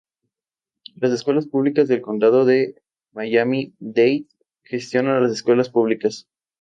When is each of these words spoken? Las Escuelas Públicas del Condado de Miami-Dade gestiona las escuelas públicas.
Las 0.95 1.11
Escuelas 1.11 1.45
Públicas 1.45 1.87
del 1.87 2.01
Condado 2.01 2.43
de 2.43 2.81
Miami-Dade 3.13 4.25
gestiona 4.63 5.19
las 5.19 5.31
escuelas 5.31 5.69
públicas. 5.69 6.27